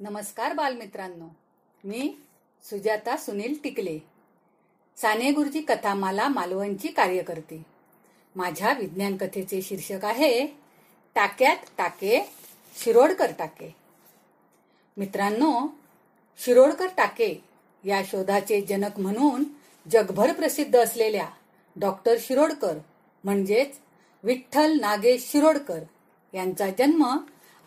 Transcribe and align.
नमस्कार 0.00 0.52
बालमित्रांनो 0.52 1.28
मी 1.84 2.16
सुजाता 2.64 3.16
सुनील 3.16 3.54
टिकले. 3.64 3.98
साने 4.96 5.32
गुरुजी 5.32 5.60
कथामाला 5.60 6.28
मालवणची 6.28 6.88
कार्यकर्ती. 6.88 7.62
माझ्या 8.36 8.72
विज्ञान 8.72 9.16
कथेचे 9.16 9.62
शीर्षक 9.62 10.04
आहे 10.04 10.46
टाक्यात 11.14 11.56
टाके 11.78 12.30
शिरोडकर 12.84 13.32
टाके. 13.38 13.74
मित्रांनो 14.96 15.68
शिरोडकर 16.38 16.86
टाके 16.96 17.42
या 17.84 18.02
शोधाचे 18.04 18.60
जनक 18.60 18.98
म्हणून 18.98 19.44
जगभर 19.92 20.32
प्रसिद्ध 20.32 20.76
असलेल्या 20.76 21.26
डॉक्टर 21.76 22.14
शिरोडकर 22.20 22.78
म्हणजेच 23.24 23.78
विठ्ठल 24.22 24.80
नागेश 24.80 25.30
शिरोडकर 25.32 25.78
यांचा 26.34 26.70
जन्म 26.70 27.16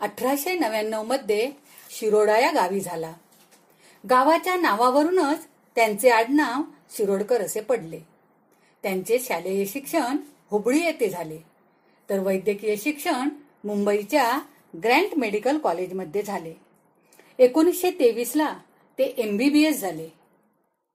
अठराशे 0.00 0.58
नव्याण्णवमध्ये 0.58 1.50
शिरोडा 1.90 2.38
या 2.38 2.50
गावी 2.50 2.80
झाला. 2.80 3.12
गावाच्या 4.10 4.56
नावावरूनच 4.56 5.46
त्यांचे 5.74 6.10
आडनाव 6.10 6.62
शिरोडकर 6.96 7.40
असे 7.40 7.60
पडले. 7.60 8.00
त्यांचे 8.82 9.18
शालेय 9.18 9.64
शिक्षण 9.64 10.16
हुबळी 10.50 10.80
येथे 10.80 11.08
झाले. 11.08 11.38
तर 12.10 12.18
वैद्यकीय 12.18 12.76
शिक्षण 12.76 13.28
मुंबईच्या 13.64 14.38
ग्रँट 14.84 15.14
मेडिकल 15.16 15.58
कॉलेजमध्ये 15.58 16.22
झाले. 16.22 16.54
एकोणीसशे 17.38 17.90
तेवीसला 17.90 18.54
ते 18.98 19.04
एमबीबीएस 19.18 19.80
झाले. 19.80 20.08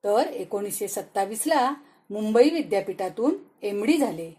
तर 0.04 0.28
एकोणीसशे 0.28 0.88
सत्तावीसला 0.88 1.74
मुंबई 2.10 2.50
विद्यापीठातून 2.50 3.36
एम 3.62 3.84
डी 3.84 3.98
झाले 3.98 4.32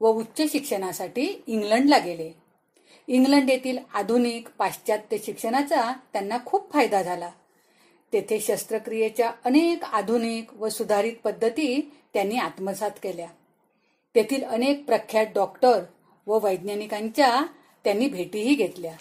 व 0.00 0.08
उच्च 0.08 0.52
शिक्षणासाठी 0.52 1.42
इंग्लंडला 1.46 1.98
गेले. 1.98 2.32
इंग्लंड 3.08 3.50
येथील 3.50 3.78
आधुनिक 3.94 4.48
पाश्चात्य 4.58 5.16
शिक्षणाचा 5.18 5.92
त्यांना 6.12 6.38
खूप 6.46 6.72
फायदा 6.72 7.02
झाला. 7.02 7.30
तेथे 8.12 8.40
शस्त्रक्रियेच्या 8.40 9.32
अनेक 9.44 9.84
आधुनिक 9.84 10.54
व 10.54 10.68
सुधारित 10.68 11.12
पद्धती 11.24 11.92
त्यांनी 12.14 12.36
आत्मसात 12.36 12.90
केल्या. 13.02 13.28
तेथील 14.14 14.44
अनेक 14.44 14.84
प्रख्यात 14.84 15.26
डॉक्टर 15.34 15.82
व 16.26 16.38
वैज्ञानिकांच्या 16.42 17.40
त्यांनी 17.84 18.08
भेटीही 18.08 18.54
घेतल्या. 18.54 18.96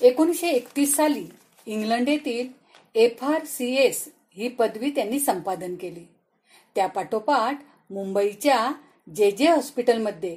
एकोणीसशे 0.00 0.48
एकतीस 0.48 0.96
साली 0.96 1.26
इंग्लंड 1.66 2.08
येथील 2.08 2.48
एफ 2.94 3.24
आर 3.24 3.44
सी 3.44 3.74
एस 3.76 4.08
ही 4.36 4.48
पदवी 4.48 4.90
त्यांनी 4.90 5.18
संपादन 5.18 5.74
केली. 5.74 6.04
त्यापाठोपाठ 6.74 7.62
मुंबईच्या 7.90 8.72
जे 9.16 9.30
जे 9.30 9.48
हॉस्पिटलमध्ये 9.48 10.36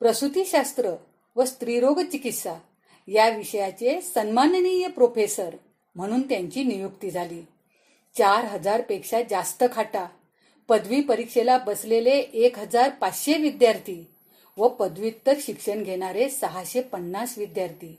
प्रसूतीशास्त्र 0.00 0.94
व 1.36 1.44
स्त्रीरोग 1.44 2.00
चिकित्सा 2.00 2.54
या 3.08 3.28
विषयाचे 3.28 4.00
सन्माननीय 4.00 4.88
प्रोफेसर 4.88 5.54
म्हणून 5.94 6.22
त्यांची 6.22 6.64
नियुक्ती 6.64 7.10
झाली. 7.10 7.42
चार 8.14 8.44
हजारपेक्षा 8.44 9.22
जास्त 9.30 9.64
खाटा 9.72 10.06
पदवी 10.68 11.00
परीक्षेला 11.00 11.58
बसलेले 11.58 12.18
एक 12.18 12.58
हजार 12.58 12.90
पाचशे 12.90 13.34
विद्यार्थी 13.34 14.04
व 14.56 14.68
पदव्युत्तर 14.68 15.34
शिक्षण 15.40 15.82
घेणारे 15.82 16.28
सहाशे 16.28 16.80
पन्नास 16.80 17.38
विद्यार्थी 17.38 17.96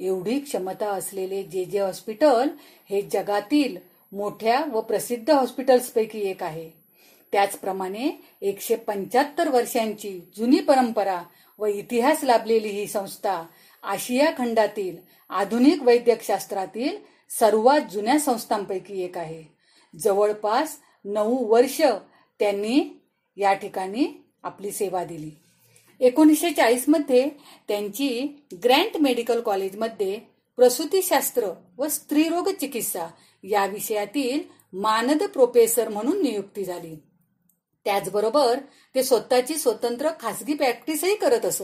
एवढी 0.00 0.38
क्षमता 0.40 0.90
असलेले 0.90 1.42
जे 1.42 1.64
जे 1.64 1.78
हॉस्पिटल 1.78 2.48
हे 2.90 3.02
जगातील 3.02 3.76
मोठ्या 4.12 4.64
व 4.72 4.80
प्रसिद्ध 4.80 5.30
हॉस्पिटल्सपैकी 5.30 6.20
एक 6.20 6.42
आहे. 6.42 6.70
त्याचप्रमाणे 7.32 8.10
एकशे 8.40 8.76
पंच्याहत्तर 8.76 9.48
वर्षांची 9.48 10.20
जुनी 10.36 10.60
परंपरा 10.60 11.22
व 11.58 11.66
इतिहास 11.66 12.24
लाभलेली 12.24 12.68
ही 12.68 12.86
संस्था 12.86 13.46
आशिया 13.82 14.30
खंडातील 14.38 14.96
आधुनिक 15.30 15.82
वैद्यकशास्त्रातील 15.82 16.96
सर्वात 17.38 17.80
जुन्या 17.92 18.18
संस्थांपैकी 18.18 19.02
एक 19.02 19.18
आहे. 19.18 19.44
जवळपास 19.98 20.76
नऊ 21.04 21.46
वर्ष 21.46 21.80
त्यांनी 22.38 23.00
या 23.36 23.52
ठिकाणी 23.52 24.24
आपली 24.42 24.70
सेवा 24.70 25.04
दिली. 25.04 25.30
एकोणीसशे 26.00 26.50
चाळीसमध्ये 26.50 27.28
त्यांची 27.68 28.36
ग्रँट 28.64 28.96
मेडिकल 28.96 29.40
कॉलेजमध्ये 29.40 30.20
प्रसूतीशास्त्र 30.56 31.48
व 31.78 31.88
स्त्रीरोग 31.88 32.48
चिकित्सा 32.48 33.06
या 33.44 33.66
विषयातील 33.66 34.40
मानद 34.72 35.22
प्रोफेसर 35.22 35.88
म्हणून 35.88 36.22
नियुक्ती 36.22 36.64
झाली. 36.64 36.96
त्याचबरोबर 37.84 38.58
ते 38.94 39.02
स्वतःची 39.02 39.54
स्वतंत्र 39.54 40.10
खासगी 40.20 40.54
प्रॅक्टिसही 40.54 41.14
करत 41.14 41.44
असत. 41.44 41.62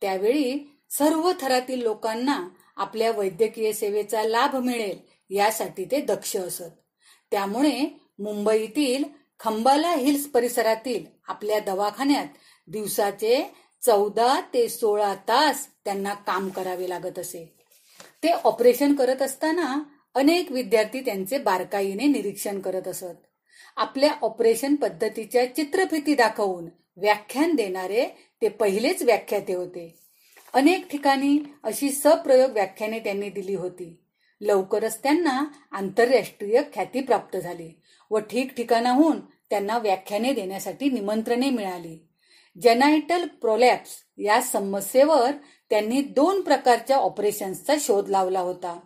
त्यावेळी 0.00 0.76
सर्व 0.90 1.32
थरातील 1.40 1.82
लोकांना 1.82 2.48
आपल्या 2.76 3.10
वैद्यकीय 3.10 3.72
सेवेचा 3.72 4.22
लाभ 4.22 4.56
मिळेल 4.56 4.98
यासाठी 5.30 5.84
ते 5.84 6.00
दक्ष 6.00 6.36
असत. 6.36 6.62
त्यामुळे 7.30 8.00
मुंबईतील 8.18 9.04
खंबाला 9.40 9.94
हिल्स 9.94 10.26
परिसरातील 10.26 11.04
आपल्या 11.28 11.58
दवाखान्यात 11.58 12.26
दिवसाचे 12.68 13.50
चौदा 13.86 14.40
ते 14.54 14.68
सोळा 14.68 15.14
तास 15.14 15.68
त्यांना 15.84 16.14
काम 16.14 16.48
करावे 16.48 16.88
लागत 16.88 17.18
असे. 17.18 17.54
ते 18.22 18.28
ऑपरेशन 18.28 18.94
करत 18.94 19.22
असताना 19.22 19.82
अनेक 20.14 20.52
विद्यार्थी 20.52 21.00
त्यांचे 21.00 21.38
बारकाईने 21.38 22.06
निरीक्षण 22.06 22.60
करत 22.60 22.88
असत. 22.88 23.26
आपल्या 23.76 24.14
ऑपरेशन 24.22 24.74
पद्धतीच्या 24.74 25.54
चित्रफिती 25.56 26.14
दाखवून 26.14 26.68
व्याख्यान 26.96 27.54
देणारे 27.54 28.06
ते 28.42 28.48
पहिलेच 28.48 29.02
व्याख्याते 29.02 29.54
होते. 29.54 29.94
अनेक 30.54 30.90
ठिकाणी 30.90 31.38
अशी 31.62 31.90
सप्रयोग 31.90 32.50
व्याख्याने 32.50 32.98
त्यांनी 32.98 33.30
दिली 33.30 33.54
होती. 33.54 34.00
लवकरच 34.40 35.02
त्यांना 35.02 35.44
आंतरराष्ट्रीय 35.72 36.62
ख्याती 36.74 37.00
प्राप्त 37.00 37.36
झाली 37.36 37.80
व 38.10 38.18
ठिकठिकाणाहून 38.18 39.20
त्यांना 39.20 39.78
व्याख्याने 39.78 40.32
देण्यासाठी 40.32 40.90
निमंत्रणे 40.90 41.50
मिळाली. 41.50 42.07
जेनायटल 42.62 43.26
प्रोलॅप्स 43.26 43.90
या 44.18 44.40
समस्येवर 44.40 45.30
त्यांनी 45.70 46.02
दोन 46.02 46.40
प्रकारच्या 46.40 46.96
ऑपरेशन्सचा 46.96 47.74
शोध 47.80 48.08
लावला 48.08 48.40
होता. 48.40 48.80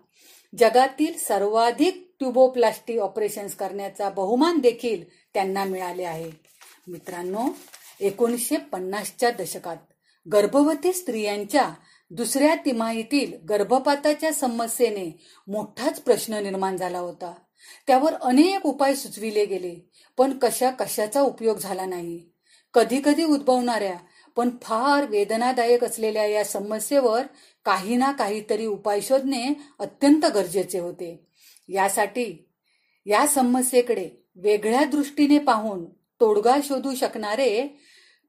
जगातील 0.58 1.18
सर्वाधिक 1.18 2.14
ट्युबोप्लास्टी 2.18 2.98
ऑपरेशन्स 2.98 3.54
करण्याचा 3.54 4.08
बहुमान 4.08 4.58
देखील 4.58 5.02
त्यांना 5.34 5.64
मिळाले 5.64 6.04
आहे. 6.04 6.30
मित्रांनो 6.88 7.48
एकोणीसशे 8.00 8.56
पन्नासच्या 8.56 9.30
दशकात 9.30 9.76
गर्भवती 10.32 10.92
स्त्रियांच्या 10.92 11.74
दुसऱ्या 12.10 12.54
तिमाहीतील 12.54 13.46
गर्भपाताच्या 13.46 14.32
समस्येने 14.32 15.26
मोठाच 15.48 16.00
प्रश्न 16.00 16.34
निर्माण 16.34 16.76
झाला 16.76 16.98
होता. 16.98 17.34
त्यावर 17.86 18.14
अनेक 18.14 18.66
उपाय 18.66 18.94
सुचविले 18.94 19.44
गेले 19.44 19.90
पण 20.18 20.38
कशा 20.38 20.70
कशाचा 20.70 21.20
उपयोग 21.20 21.58
झाला 21.58 21.86
नाही? 21.86 22.31
कधी 22.74 23.00
कधी 23.04 23.24
उद्भवणाऱ्या 23.24 23.96
पण 24.36 24.50
फार 24.62 25.06
वेदनादायक 25.06 25.84
असलेल्या 25.84 26.26
या 26.26 26.44
समस्येवर 26.44 27.22
काही 27.64 27.96
ना 27.96 28.12
काहीतरी 28.12 28.66
उपाय 28.66 29.00
शोधणे 29.00 29.52
अत्यंत 29.78 30.26
गरजेचे 30.26 30.78
होते. 30.78 31.26
यासाठी 31.68 32.48
या 33.06 33.26
समस्येकडे 33.26 34.10
वेगळ्या 34.36 34.84
दृष्टीने 34.84 35.38
पाहून 35.38 35.84
तोडगा 36.20 36.56
शोधू 36.64 36.94
शकणारे 36.94 37.66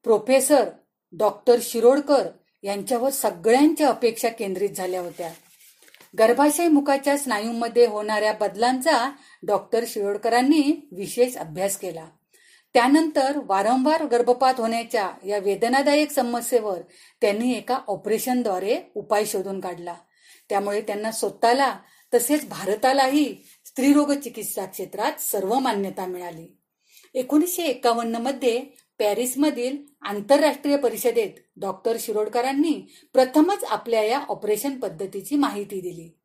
प्रोफेसर 0.04 0.70
डॉक्टर 1.12 1.56
शिरोडकर 1.62 2.28
यांच्यावर 2.64 3.10
सगळ्यांच्या 3.10 3.88
अपेक्षा 3.88 4.30
केंद्रित 4.30 4.70
झाल्या 4.70 5.02
होत्या. 5.02 5.32
गर्भाशय 6.20 6.68
मुखाच्या 6.68 7.18
स्नायूंमध्ये 7.18 7.86
होणाऱ्या 7.86 8.34
बदलांचा 8.34 9.12
डॉक्टर 9.44 9.84
शिरोडकरांनी 9.88 10.90
विशेष 10.92 11.38
अभ्यास 11.38 11.78
केला. 11.78 12.06
त्यानंतर 12.74 13.40
वारंवार 13.46 14.06
गर्भपात 14.06 14.54
होण्याच्या 14.58 15.12
या 15.26 15.38
वेदनादायक 15.38 16.12
समस्येवर 16.12 16.78
त्यांनी 17.22 17.54
एका 17.54 17.80
ऑपरेशनद्वारे 17.88 18.78
उपाय 18.96 19.26
शोधून 19.26 19.60
काढला. 19.60 19.96
त्यामुळे 20.50 20.82
त्यांना 20.82 21.12
स्वतःला 21.12 21.78
तसेच 22.14 22.50
भारतालाही 22.50 23.36
स्त्रीरोग 23.66 24.14
चिकित्सा 24.14 24.66
क्षेत्रात 24.66 25.22
सर्व 25.22 25.60
मान्यता 25.60 26.06
मिळाली. 26.06 26.58
एकोणीसशे 27.14 27.64
एकावन्नमध्ये 27.64 28.60
पॅरिसमधील 29.00 29.78
आंतरराष्ट्रीय 30.02 30.78
परिषदेत 30.78 31.30
डॉक्टर 31.56 31.98
शिरोडकरांनी 32.00 32.94
प्रथमच 33.14 33.64
आपल्या 33.64 34.04
या 34.04 34.20
ऑपरेशन 34.20 34.80
पद्धतीची 34.80 35.36
माहिती 35.36 35.82
दिली. 35.82 36.18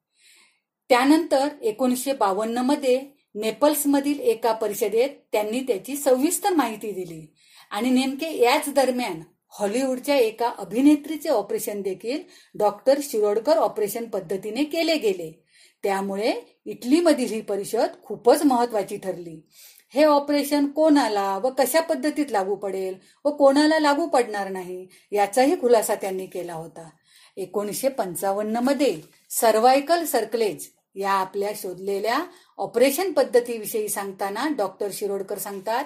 त्यानंतर 0.89 1.49
एकोणीसशे 1.63 2.13
बावन्नमध्ये 2.13 3.18
नेपल्समधील 3.35 4.21
एका 4.21 4.53
परिषदेत 4.53 5.09
त्यांनी 5.33 5.61
त्याची 5.61 5.97
सविस्तर 5.97 6.53
माहिती 6.53 6.91
दिली. 6.91 7.35
आणि 7.71 7.91
नेमके 7.91 8.37
याच 8.43 8.69
दरम्यान 8.69 9.23
हॉलिवूडच्या 9.49 10.17
एका 10.17 10.53
अभिनेत्रीचे 10.59 11.29
ऑपरेशन 11.29 11.83
देखील 11.83 12.23
डॉक्टर 12.55 12.99
शिरोडकर 13.03 13.57
ऑपरेशन 13.57 14.05
पद्धतीने 14.05 14.65
केले 14.65 14.97
गेले. 14.97 15.45
त्यामुळे 15.83 16.33
इटलीमधील 16.65 17.33
ही 17.33 17.41
परिषद 17.41 18.03
खूपच 18.03 18.45
महत्वाची 18.45 18.97
ठरली. 18.97 19.49
हे 19.95 20.05
ऑपरेशन 20.05 20.67
कोणाला 20.67 21.39
व 21.39 21.51
कशा 21.59 21.81
पद्धतीत 21.81 22.27
लागू 22.31 22.55
पडेल 22.55 22.95
व 23.25 23.31
कोणाला 23.31 23.79
लागू 23.79 24.07
पडणार 24.07 24.49
नाही 24.49 24.87
याचाही 25.13 25.61
खुलासा 25.61 25.95
त्यांनी 25.95 26.27
केला 26.27 26.55
होता. 26.55 26.89
एकोणीसशे 27.37 27.89
पंचावन्नमध्ये 27.89 29.01
सर्वायकल 29.31 30.05
सर्कलेज 30.05 30.69
या 30.99 31.11
आपल्या 31.11 31.51
शोधलेल्या 31.57 32.19
ऑपरेशन 32.59 33.13
पद्धतीविषयी 33.13 33.89
सांगताना 33.89 34.49
डॉक्टर 34.57 34.89
शिरोडकर 34.93 35.39
सांगतात 35.39 35.85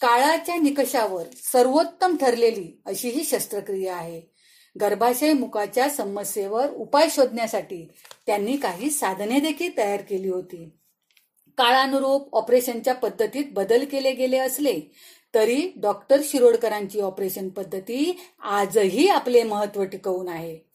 काळाच्या 0.00 0.56
निकषावर 0.56 1.24
सर्वोत्तम 1.52 2.16
ठरलेली 2.16 2.80
अशी 2.86 3.08
ही 3.08 3.24
शस्त्रक्रिया 3.24 3.96
आहे. 3.96 4.20
गर्भाशय 4.76 5.32
मुखाच्या 5.32 5.88
समस्येवर 5.90 6.70
उपाय 6.70 7.08
शोधण्यासाठी 7.10 7.86
त्यांनी 8.26 8.56
काही 8.56 8.90
साधने 8.90 9.40
देखील 9.40 9.76
तयार 9.76 10.00
केली 10.00 10.28
होती. 10.28 10.64
काळानुरूप 11.58 12.34
ऑपरेशनच्या 12.34 12.94
पद्धतीत 12.94 13.44
बदल 13.52 13.84
केले 13.84 14.12
गेले 14.12 14.38
असले 14.38 14.80
तरी 15.34 15.72
डॉक्टर 15.76 16.20
शिरोडकरांची 16.24 17.00
ऑपरेशन 17.00 17.48
पद्धती 17.48 18.18
आजही 18.42 19.08
आपले 19.08 19.42
महत्त्व 19.42 19.84
टिकवून 19.84 20.28
आहे. 20.28 20.69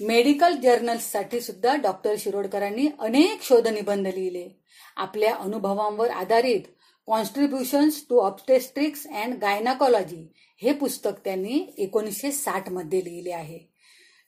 मेडिकल 0.00 0.56
जर्नल्ससाठी 0.56 1.40
सुद्धा 1.40 1.74
डॉक्टर 1.76 2.14
शिरोडकरांनी 2.18 2.86
अनेक 2.98 3.42
शोधनिबंध 3.42 4.06
लिहिले. 4.06 4.48
आपल्या 4.96 5.34
अनुभवांवर 5.34 6.10
आधारित 6.10 6.60
कॉन्स्ट्रीब्युशन्स 7.06 8.04
टू 8.08 8.18
ऑप्टेस्ट्रिक्स 8.18 9.06
अँड 9.06 9.34
गायनाकॉलॉजी 9.34 10.26
हे 10.62 10.72
पुस्तक 10.72 11.10
त्यांनी 11.24 11.74
एकोणीसशे 11.78 12.32
साठमध्ये 12.32 13.04
लिहिले 13.04 13.32
आहे. 13.32 13.58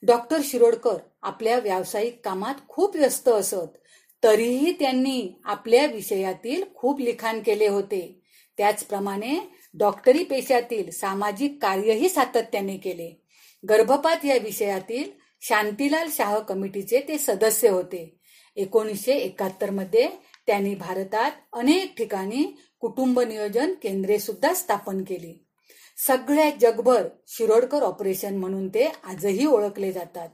डॉक्टर 0.01 0.39
शिरोडकर 0.43 0.97
आपल्या 1.21 1.59
व्यावसायिक 1.59 2.19
कामात 2.25 2.67
खूप 2.67 2.95
व्यस्त 2.95 3.27
असत 3.27 3.77
तरीही 4.23 4.71
त्यांनी 4.71 5.41
आपल्या 5.43 5.85
विषयातील 5.85 6.63
खूप 6.75 6.99
लिखाण 6.99 7.41
केले 7.41 7.67
होते. 7.67 8.21
त्याचप्रमाणे 8.57 9.37
डॉक्टरी 9.73 10.23
पेशातील 10.23 10.91
सामाजिक 10.91 11.61
कार्यही 11.61 12.09
सातत्याने 12.09 12.77
केले. 12.77 13.21
गर्भपात 13.69 14.25
या 14.25 14.37
विषयातील 14.37 15.26
शांतीलाल 15.41 16.07
शाह 16.11 16.39
कमिटीचे 16.39 16.99
ते 17.07 17.17
सदस्य 17.17 17.69
होते. 17.69 18.19
एकोणीसशे 18.55 19.11
एकाहत्तरमध्ये 19.11 20.09
त्यांनी 20.47 20.75
भारतात 20.75 21.31
अनेक 21.53 21.93
ठिकाणी 21.97 22.61
कुटुंब 22.79 23.19
नियोजन 23.19 23.73
केंद्रे 23.83 24.19
सुद्धा 24.19 24.53
स्थापन 24.53 25.03
केली. 25.03 25.45
सगळ्या 26.07 26.49
जगभर 26.61 27.07
शिरोडकर 27.27 27.83
ऑपरेशन 27.83 28.37
म्हणून 28.37 28.69
ते 28.69 28.91
आजही 29.03 29.45
ओळखले 29.45 29.91
जातात. 29.91 30.29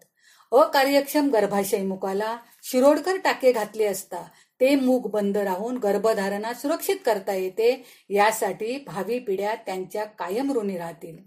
अकार्यक्षम 0.52 1.30
गर्भाशय 1.30 1.84
मुखाला 1.84 2.38
शिरोडकर 2.64 3.18
टाके 3.18 3.52
घातले 3.52 3.86
असता 3.86 4.28
ते 4.64 4.76
मूग 4.76 5.10
बंद 5.12 5.38
राहून 5.38 5.78
गर्भधारणा 5.78 6.54
सुरक्षित 6.54 6.96
करता 7.06 7.34
येते 7.34 7.84
यासाठी 8.10 8.78
भावी 8.88 9.20
पिढ्या 9.20 9.56
त्यांच्या 9.56 10.04
कायम 10.04 10.52
ऋणी 10.52 10.78
राहतील. 10.78 11.18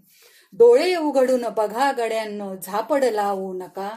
डोळे 0.53 0.95
उघडून 0.95 1.45
बघा 1.57 1.91
गड्यांनो 1.91 2.55
झापड 2.63 3.03
लावू 3.03 3.53
नका. 3.53 3.89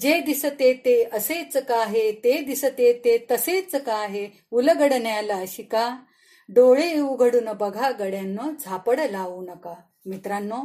जे 0.00 0.20
दिसते 0.20 0.72
ते 0.74 1.02
असेच 1.12 1.56
का 1.56 1.80
आहे 1.80 2.10
ते 2.12 2.40
दिसते 2.40 2.92
ते 2.92 3.26
तसेच 3.30 3.74
का 3.74 3.94
आहे 3.94 4.28
उलगडण्याला 4.50 5.42
शिका. 5.48 5.96
डोळे 6.48 7.00
उघडून 7.00 7.52
बघा 7.60 7.90
गड्यांनो 7.90 8.50
झापड 8.60 9.00
लावू 9.00 9.42
नका. 9.42 9.74
मित्रांनो 10.06 10.62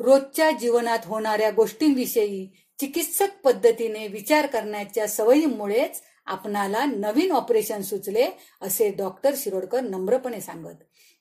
रोजच्या 0.00 0.50
जीवनात 0.50 0.98
होणाऱ्या 1.04 1.50
गोष्टींविषयी 1.50 2.46
चिकित्सक 2.78 3.40
पद्धतीने 3.44 4.06
विचार 4.08 4.46
करण्याच्या 4.46 5.08
सवयीमुळेच 5.08 6.02
आपणाला 6.30 6.84
नवीन 6.84 7.32
ऑपरेशन 7.32 7.82
सुचले 7.82 8.26
असे 8.60 8.90
डॉक्टर 8.90 9.34
शिरोडकर 9.36 9.80
नम्रपणे 9.80 10.40
सांगत. 10.40 10.74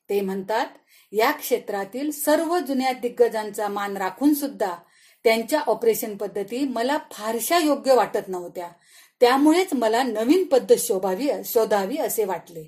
ते 0.10 0.22
म्हणतात 0.22 0.66
या 1.12 1.32
क्षेत्रातील 1.32 2.12
सर्व 2.12 2.58
जुन्या 2.60 2.92
दिग्गजांचा 2.92 3.68
मान 3.68 3.98
राखून 3.98 4.34
सुद्धा 4.34 4.76
त्यांच्या 5.26 5.60
ऑपरेशन 5.60 6.16
पद्धती 6.18 6.64
मला 6.66 6.98
फारशा 7.12 7.58
योग्य 7.58 7.94
वाटत 7.94 8.28
नव्हत्या. 8.28 8.70
त्यामुळेच 9.22 9.74
मला 9.74 10.04
नवीन 10.04 10.44
पद्धत 10.44 10.76
शोभावी 10.80 11.30
शोधावी 11.46 11.98
असे 11.98 12.24
वाटले. 12.24 12.64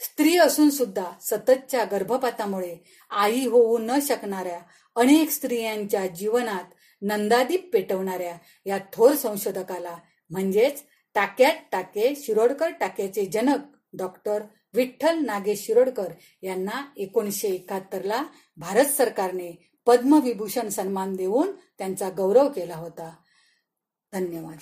स्त्री 0.00 0.36
असून 0.36 0.70
सुद्धा 0.70 1.04
सततच्या 1.20 1.84
गर्भपातामुळे 1.84 2.76
आई 3.10 3.46
होऊ 3.46 3.78
न 3.78 3.98
शकणाऱ्या 4.00 4.58
अनेक 4.96 5.30
स्त्रियांच्या 5.30 6.06
जीवनात 6.06 6.74
नंदादीप 7.02 7.70
पेटवणाऱ्या 7.72 8.36
या 8.66 8.78
थोर 8.92 9.14
संशोधकाला 9.14 9.96
म्हणजेच 10.30 10.82
टाक्यात 11.18 11.54
टाके 11.72 12.14
शिरोडकर 12.16 12.70
टाक्याचे 12.70 13.26
जनक 13.26 13.58
डॉक्टर 13.92 14.42
विठ्ठल 14.74 15.18
नागेश 15.18 15.66
शिरोडकर 15.66 16.12
यांना 16.42 16.92
एकोणीसशे 16.96 17.48
एकाहत्तर 17.48 18.02
ला 18.02 18.24
भारत 18.56 18.84
सरकारने 18.84 19.72
पद्मविभूषण 19.86 20.68
सन्मान 20.68 21.16
देऊन 21.16 21.52
त्यांचा 21.78 22.10
गौरव 22.16 22.48
केला 22.48 22.76
होता. 22.76 23.16
धन्यवाद. 24.12 24.58